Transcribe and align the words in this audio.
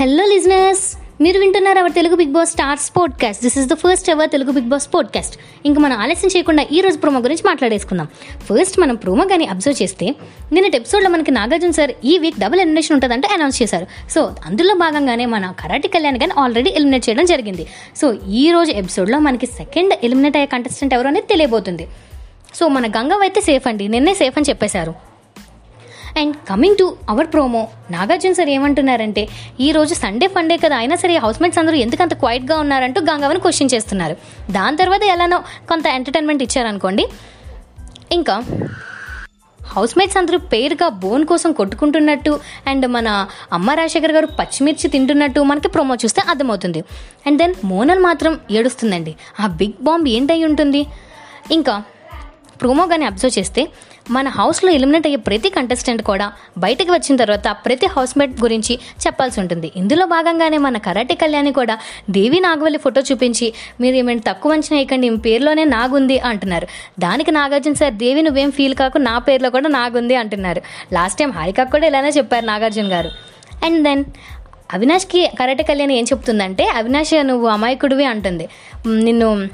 Hello 0.00 0.24
listeners 0.24 0.96
మీరు 1.20 1.38
వింటున్నారు 1.38 1.78
our 1.78 1.92
Telugu 1.92 2.16
Bigg 2.16 2.32
Boss 2.32 2.50
stars 2.50 2.96
podcast 2.96 3.42
this 3.42 3.58
is 3.58 3.66
the 3.66 3.74
first 3.74 4.10
ever 4.10 4.30
Telugu 4.30 4.52
Bigg 4.52 4.64
Boss 4.64 4.88
podcast 4.94 5.38
ఇంకా 5.66 5.80
మనం 5.80 5.96
ఆలస్యం 5.96 6.30
చేయకుండా 6.36 6.66
ఈ 6.72 6.80
రోజు 6.80 6.98
ప్రోమో 6.98 7.20
గురించి 7.20 7.42
మాట్లాడేసుకుందాం. 7.46 8.08
ఫస్ట్ 8.38 8.78
మనం 8.78 8.94
ప్రోమో 8.94 9.24
కానీ 9.24 9.46
అబ్జర్వ్ 9.46 9.82
చేస్తే 9.82 10.14
నిన్నటి 10.52 10.76
ఎపిసోడ్లో 10.76 11.10
మనకి 11.10 11.30
నాగార్జున 11.30 11.70
సార్ 11.70 11.92
ఈ 12.04 12.18
వీక్ 12.18 12.40
డబుల్ 12.40 12.60
ఎలిమినేషన్ 12.60 12.94
ఉంటుందంటే 12.94 13.28
అనౌన్స్ 13.32 13.62
చేశారు. 13.62 13.86
సో 14.10 14.34
అందులో 14.46 14.74
భాగంగానే 14.74 15.26
మన 15.26 15.54
కరాటి 15.60 15.88
కళ్యాణ్ 15.88 16.18
కానీ 16.18 16.32
ఆల్రెడీ 16.38 16.70
ఎలిమినేట్ 16.70 17.08
చేయడం 17.08 17.24
జరిగింది. 17.24 17.66
సో 17.96 18.14
ఈ 18.30 18.50
రోజు 18.50 18.72
ఎపిసోడ్లో 18.72 19.18
మనకి 19.18 19.46
సెకండ్ 19.46 19.94
ఎలిమినేట్ 20.04 20.36
అయ్యే 20.36 20.46
కంటెస్టెంట్ 20.46 20.94
ఎవరు 20.94 21.08
అనేది 21.08 21.26
తెలియబోతుంది. 21.26 21.88
సో 22.54 22.68
మన 22.68 22.86
గంగవ్ 22.86 23.20
అయితే 23.20 23.40
సేఫ్ 23.40 23.68
అండి. 23.68 23.88
నిన్నే 23.88 24.14
సేఫ్ 24.14 24.34
అని 24.36 24.46
చెప్పేశారు. 24.48 25.09
And 26.16 26.36
coming 26.48 26.76
to 26.76 26.96
our 27.08 27.26
promo 27.26 27.68
Nagarjuna 27.90 28.32
sir 28.32 28.48
ఏమంటున్నారంటే 28.48 29.28
ఈ 29.60 29.72
రోజు 29.72 29.94
సండే 29.94 30.26
ఫండే 30.26 30.56
కదా 30.56 30.76
అయినా 30.76 30.96
సరే 30.96 31.16
హౌస్మేట్స్ 31.16 31.58
అందరూ 31.58 31.76
ఎందుకంత 31.76 32.14
క్వైట్గా 32.14 32.58
ఉన్నారంటూ 32.58 33.00
గంగవని 33.00 33.40
క్వశ్చన్ 33.40 33.68
చేస్తున్నారు. 33.74 34.16
దాని 34.52 34.76
తర్వాత 34.76 35.02
ఎలానో 35.02 35.38
కొంత 35.68 35.86
ఎంటర్టైన్మెంట్ 35.86 36.42
ఇచ్చారనుకోండి. 36.42 37.06
ఇంకా 38.12 38.42
హౌస్మేట్స్ 39.66 40.16
అందరూ 40.16 40.38
పేరుగా 40.38 40.88
బోన్ 40.88 41.24
కోసం 41.24 41.52
కొట్టుకుంటున్నట్టు 41.52 42.40
అండ్ 42.66 42.86
మన 42.86 43.26
అమ్మ 43.52 43.70
రాజశేఖర్ 43.70 44.12
గారు 44.12 44.26
పచ్చిమిర్చి 44.26 44.90
తింటున్నట్టు 44.90 45.40
మనకి 45.40 45.68
ప్రోమో 45.68 45.94
చూస్తే 45.94 46.22
అర్థమవుతుంది. 46.28 46.84
అండ్ 47.26 47.38
దెన్ 47.38 47.54
మోనల్ 47.64 47.98
మాత్రం 47.98 48.40
ఏడుస్తుందండి. 48.50 49.14
ఆ 49.40 49.46
బిగ్ 49.46 49.84
బాంబ్ 49.84 50.08
ఏంటై 50.08 50.44
ఉంటుంది? 50.44 50.86
ఇంకా 51.52 51.82
ప్రోమో 52.60 52.86
కానీ 52.86 53.04
అబ్జర్వ్ 53.04 53.38
చేస్తే 53.38 53.68
మన 54.10 54.28
హౌస్లో 54.28 54.70
ఎలిమినేట్ 54.70 55.06
అయ్యే 55.06 55.16
ప్రతి 55.16 55.50
కంటెస్టెంట్ 55.50 56.02
కూడా 56.02 56.32
బయటకు 56.58 56.92
వచ్చిన 56.92 57.16
తర్వాత 57.16 57.48
ప్రతి 57.48 57.86
హౌస్మేట్ 57.86 58.42
గురించి 58.42 58.78
చెప్పాల్సి 59.06 59.40
ఉంటుంది. 59.40 59.72
ఇందులో 59.76 60.06
భాగంగానే 60.06 60.58
మన 60.58 60.78
కరాటే 60.78 61.14
కళ్యాణి 61.14 61.52
కూడా 61.52 61.78
దేవి 62.10 62.40
నాగవల్లి 62.40 62.78
ఫోటో 62.78 63.00
చూపించి 63.00 63.52
మీరు 63.80 63.96
ఏమైనా 63.96 64.32
తక్కువ 64.32 64.52
అంచనా 64.52 64.76
వేయకండి 64.76 65.10
మీ 65.10 65.16
పేరులోనే 65.16 65.64
నాగుంది 65.64 66.18
అంటున్నారు. 66.18 66.66
దానికి 66.98 67.30
నాగార్జున 67.30 67.72
సార్ 67.72 67.94
దేవి 67.94 68.22
నువ్వేం 68.22 68.50
ఫీల్ 68.50 68.74
కాకు 68.74 68.98
నా 68.98 69.18
పేరులో 69.18 69.50
కూడా 69.50 69.68
నాగుంది 69.68 70.16
అంటున్నారు. 70.16 70.62
లాస్ట్ 70.92 71.18
టైం 71.18 71.30
హారిక 71.30 71.62
కూడా 71.62 71.86
ఇలానే 71.86 72.08
చెప్పారు 72.08 72.44
నాగార్జున 72.44 72.92
గారు. 72.92 73.10
అండ్ 73.64 73.84
దెన్ 73.84 74.04
అవినాష్కి 74.72 75.30
కరాటే 75.40 75.62
కళ్యాణి 75.62 75.98
ఏం 75.98 76.04
చెప్తుందంటే 76.04 76.68
అవినాష్ 76.68 77.26
నువ్వు 77.26 77.48
అమాయకుడివి 77.48 78.04
అంటుంది. 78.04 78.48
నిన్ను 78.86 79.48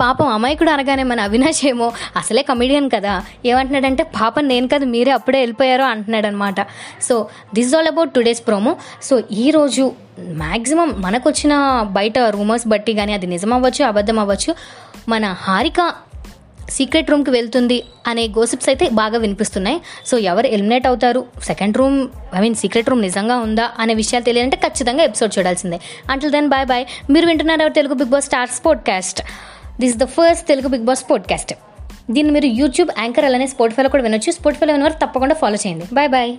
పాపం 0.00 0.28
అమాయకుడు 0.28 0.70
అనగానే 0.70 1.02
మన 1.02 1.20
అవినాష్ 1.20 1.66
ఏమో 1.66 1.92
అసలే 2.16 2.42
కమెడియన్ 2.42 2.90
కదా. 2.94 3.22
ఏమంటున్నాడంటే 3.46 4.02
పాపం 4.02 4.48
నేను 4.48 4.68
కదా 4.68 4.86
మీరే 4.86 5.12
అప్పుడే 5.12 5.38
వెళ్ళిపోయారో 5.38 5.84
అంటున్నాడు 5.84 6.26
అనమాట 6.26 6.60
so 7.02 7.28
this 7.54 7.74
all 7.74 7.86
about 7.86 8.14
today's 8.14 8.46
promo 8.46 8.76
so 9.02 9.22
ఈరోజు 9.32 9.92
మ్యాక్సిమం 10.20 10.94
మనకు 10.98 11.28
వచ్చిన 11.28 11.82
బయట 11.90 12.18
రూమర్స్ 12.18 12.68
బట్టి 12.68 12.94
కానీ 12.94 13.12
అది 13.12 13.26
నిజం 13.26 13.52
అవ్వచ్చు 13.52 13.84
అబద్ధం 13.84 14.18
అవ్వచ్చు 14.18 14.54
మన 15.08 15.24
హారిక 15.38 15.92
సీక్రెట్ 16.70 17.10
రూమ్కి 17.10 17.30
వెళ్తుంది 17.30 17.84
అనే 18.06 18.28
గోసిప్స్ 18.28 18.68
అయితే 18.68 18.88
బాగా 18.88 19.18
వినిపిస్తున్నాయి. 19.18 19.80
సో 20.06 20.18
ఎవరు 20.18 20.46
ఎలిమినేట్ 20.46 20.86
అవుతారు? 20.86 21.24
Second 21.42 21.76
room 21.76 22.08
I 22.34 22.40
mean 22.40 22.54
secret 22.54 22.90
room 22.90 23.02
నిజంగా 23.02 23.36
ఉందా 23.36 23.70
అనే 23.78 23.94
విషయాలు 23.94 24.24
తెలియాలంటే 24.24 24.56
ఖచ్చితంగా 24.56 25.04
ఎపిసోడ్ 25.04 25.38
చూడాల్సిందే. 25.38 25.80
అంటల్ 26.10 26.30
దెన్ 26.30 26.48
బాయ్ 26.48 26.66
బాయ్ 26.66 26.84
మీరు 27.10 27.26
వింటున్నారు 27.26 27.68
Telugu 27.68 27.94
Bigg 27.94 28.08
Boss 28.08 28.28
star 28.28 28.48
podcast 28.84 29.22
this 29.80 29.90
is 29.90 29.96
the 29.96 30.04
first 30.04 30.46
Telugu 30.46 30.68
Bigg 30.68 30.84
Boss 30.84 31.10
podcast 31.10 31.54
దీన్ని 32.10 32.32
మీరు 32.32 32.46
యూట్యూబ్ 32.46 32.90
యాంకర్ 32.98 33.24
అలానే 33.24 33.46
స్పోర్ట్ఫైలో 33.46 33.88
కూడా 33.88 34.02
వినొచ్చు. 34.02 34.32
స్పోర్ట్ఫైలో 34.32 34.72
వినవారు 34.72 35.06
తప్పకుండా 35.06 35.34
ఫాలో 35.34 35.56
చేయండి. 35.66 35.84
Bye 35.92 36.08
bye 36.08 36.36